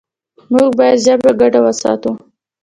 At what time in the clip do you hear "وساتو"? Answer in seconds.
1.65-2.11